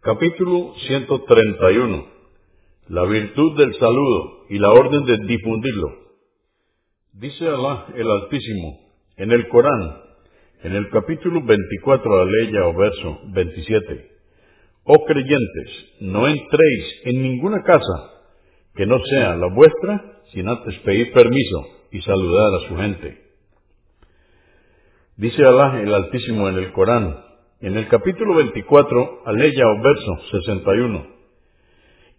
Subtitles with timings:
[0.00, 2.06] Capítulo 131.
[2.86, 5.88] La virtud del saludo y la orden de difundirlo.
[7.14, 8.78] Dice Alá el Altísimo
[9.16, 10.00] en el Corán,
[10.62, 14.10] en el capítulo 24, aleya o verso 27.
[14.84, 18.12] Oh creyentes, no entréis en ninguna casa
[18.76, 23.22] que no sea la vuestra sin antes pedir permiso y saludar a su gente.
[25.16, 27.27] Dice Alá el Altísimo en el Corán,
[27.60, 31.06] en el capítulo 24, aleya o verso 61.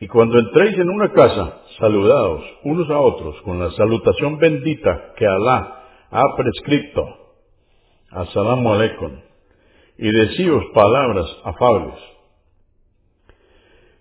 [0.00, 5.26] Y cuando entréis en una casa, saludaos unos a otros con la salutación bendita que
[5.26, 7.04] Alá ha prescrito.
[8.10, 9.20] Asalamu alaikum.
[9.98, 11.98] Y decíos palabras afables.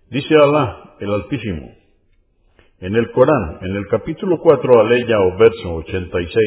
[0.10, 1.72] Dice Alá, el Altísimo,
[2.80, 6.38] en el Corán, en el capítulo 4, aleya o verso 86.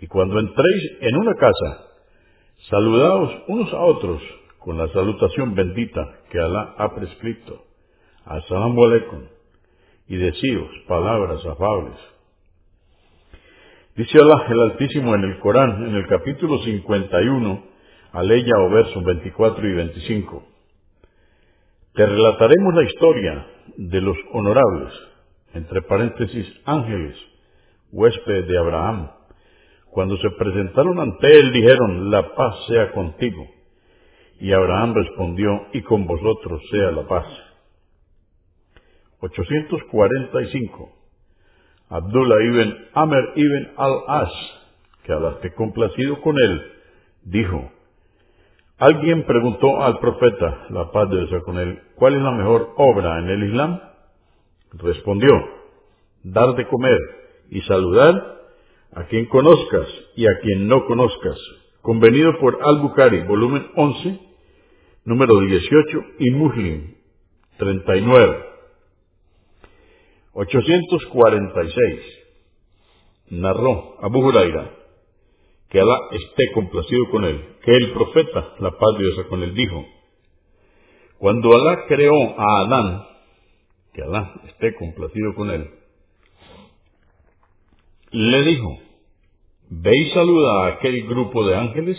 [0.00, 1.83] Y cuando entréis en una casa,
[2.70, 4.22] saludaos unos a otros
[4.58, 7.64] con la salutación bendita que Alá ha prescrito.
[8.24, 9.20] Asalamu alaikum.
[10.08, 11.96] Y decíos palabras afables.
[13.96, 17.64] Dice Alá el Altísimo en el Corán, en el capítulo 51,
[18.12, 20.42] aleya o versos 24 y 25.
[21.94, 24.92] Te relataremos la historia de los honorables,
[25.52, 27.16] entre paréntesis ángeles,
[27.92, 29.10] huéspedes de Abraham.
[29.94, 33.46] Cuando se presentaron ante él dijeron, la paz sea contigo.
[34.40, 37.24] Y Abraham respondió, y con vosotros sea la paz.
[39.20, 40.92] 845.
[41.90, 44.32] Abdullah ibn Amr ibn al-As,
[45.04, 46.72] que al esté complacido con él,
[47.22, 47.70] dijo,
[48.78, 53.20] Alguien preguntó al profeta, la paz de Dios con él, ¿cuál es la mejor obra
[53.20, 53.80] en el Islam?
[54.72, 55.30] Respondió,
[56.24, 56.98] dar de comer
[57.50, 58.34] y saludar
[58.94, 61.38] a quien conozcas y a quien no conozcas.
[61.82, 64.20] Convenido por Al-Bukhari, volumen 11,
[65.04, 66.94] número 18 y Muslim
[67.58, 68.44] 39.
[70.32, 72.00] 846.
[73.30, 74.70] Narró Abu Huraira,
[75.70, 79.84] que Alá esté complacido con él, que el profeta, la paz de con él, dijo,
[81.18, 83.06] cuando Alá creó a Adán,
[83.92, 85.70] que Alá esté complacido con él,
[88.14, 88.78] le dijo,
[89.70, 91.98] ve y saluda a aquel grupo de ángeles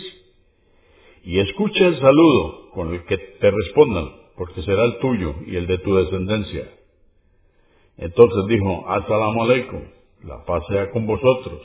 [1.22, 5.66] y escucha el saludo con el que te respondan, porque será el tuyo y el
[5.66, 6.72] de tu descendencia.
[7.98, 9.82] Entonces dijo, Asalamu alaikum,
[10.22, 11.60] la paz sea con vosotros.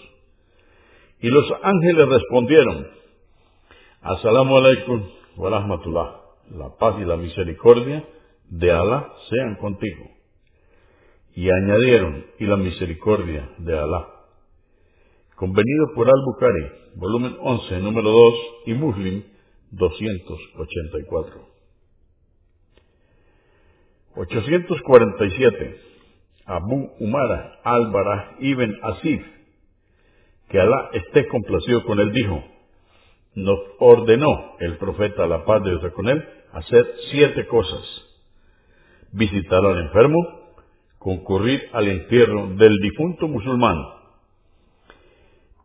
[1.22, 2.88] Y los ángeles respondieron,
[4.02, 5.08] Asalamu alaikum
[5.38, 6.22] wa rahmatullah,
[6.58, 8.04] la paz y la misericordia
[8.50, 10.10] de Alá sean contigo.
[11.36, 14.11] Y añadieron, y la misericordia de Alá.
[15.42, 18.34] Convenido por Al-Bukhari, volumen 11, número 2,
[18.68, 19.24] y Muslim
[19.72, 21.48] 284.
[24.18, 25.82] 847.
[26.46, 29.26] Abu Umara al-Bara ibn Asif,
[30.48, 32.44] que Alá esté complacido con él, dijo,
[33.34, 37.82] nos ordenó el profeta, la paz de Dios con él, hacer siete cosas.
[39.12, 40.20] Visitar al enfermo,
[41.00, 44.01] concurrir al entierro del difunto musulmán,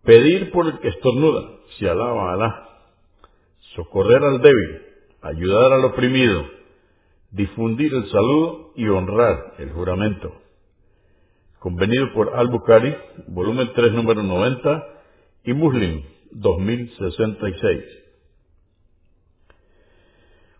[0.06, 2.68] pedir por el que estornuda, si alaba a Alá,
[3.74, 4.82] socorrer al débil,
[5.20, 6.46] ayudar al oprimido,
[7.32, 10.32] difundir el saludo y honrar el juramento.
[11.58, 12.96] Convenido por Al-Bukhari,
[13.26, 14.86] volumen 3, número 90,
[15.44, 17.84] y Muslim, 2066.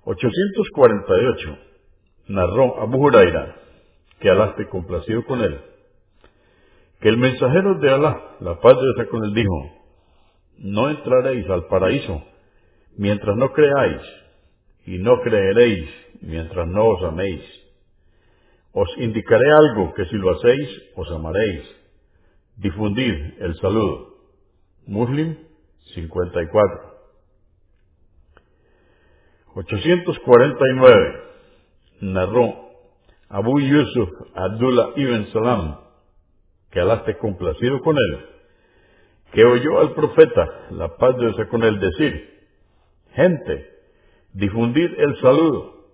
[0.04, 1.58] 848.
[2.28, 3.56] Narró Abu Huraira,
[4.18, 5.60] que Alá esté complacido con él,
[7.00, 9.72] que el mensajero de Alá, la paz de Dios con él, dijo,
[10.58, 12.22] no entraréis al paraíso
[12.96, 14.02] mientras no creáis,
[14.86, 15.90] y no creeréis
[16.22, 17.42] mientras no os améis.
[18.72, 21.64] Os indicaré algo que si lo hacéis, os amaréis.
[22.56, 24.16] Difundid el saludo.
[24.86, 25.36] Muslim
[25.94, 26.96] 54.
[29.54, 31.22] 849.
[32.00, 32.66] Narró
[33.28, 35.78] Abu Yusuf Abdullah ibn Salam,
[36.76, 38.26] que Alá esté complacido con él,
[39.32, 42.38] que oyó al profeta, la paz de Dios con él, decir,
[43.14, 43.70] gente,
[44.34, 45.86] difundid el saludo,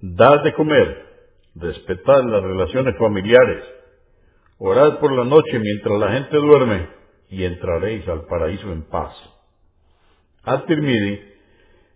[0.00, 1.06] dad de comer,
[1.54, 3.62] respetad las relaciones familiares,
[4.58, 6.88] orad por la noche mientras la gente duerme
[7.30, 9.14] y entraréis al paraíso en paz.
[10.42, 11.20] At-Tirmidhi,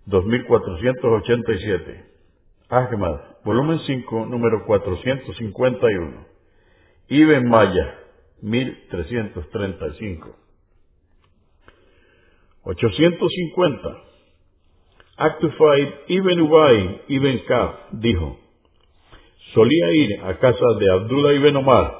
[0.06, 2.04] 2487.
[2.68, 6.26] Ahmad, volumen 5, número 451.
[7.08, 7.99] Ibn Maya,
[8.42, 10.36] 1335.
[12.64, 14.02] 850.
[15.16, 18.38] Actufied Ibn Ubay Ibn Kaf dijo,
[19.52, 21.94] solía ir a casa de Abdullah Ibn Omar,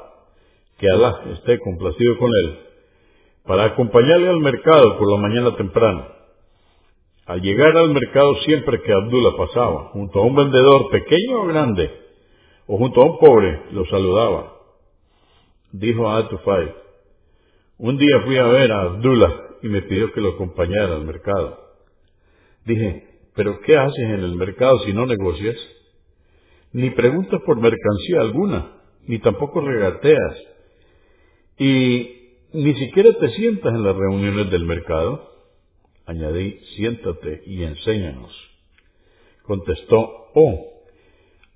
[0.78, 2.58] que Alá esté complacido con él,
[3.44, 6.06] para acompañarle al mercado por la mañana temprano.
[7.26, 11.90] Al llegar al mercado siempre que Abdullah pasaba, junto a un vendedor pequeño o grande,
[12.66, 14.59] o junto a un pobre, lo saludaba.
[15.72, 16.74] Dijo a Atufay,
[17.78, 21.58] un día fui a ver a Abdullah y me pidió que lo acompañara al mercado.
[22.64, 25.56] Dije, ¿pero qué haces en el mercado si no negocias?
[26.72, 28.76] Ni preguntas por mercancía alguna,
[29.06, 30.36] ni tampoco regateas,
[31.58, 32.20] y
[32.52, 35.30] ni siquiera te sientas en las reuniones del mercado.
[36.06, 38.32] Añadí, siéntate y enséñanos.
[39.42, 40.82] Contestó, oh,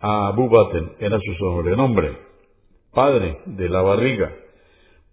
[0.00, 2.18] a Abu Baten era su sobrenombre,
[2.94, 4.34] padre de la barriga,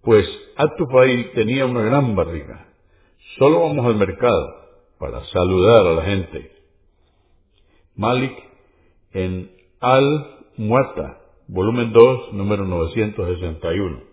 [0.02, 0.26] pues
[0.56, 2.68] Atufai tenía una gran barriga.
[3.38, 4.56] Solo vamos al mercado
[5.00, 6.52] para saludar a la gente.
[7.96, 8.34] Malik
[9.14, 14.11] en Al-Muatta, volumen 2, número 961.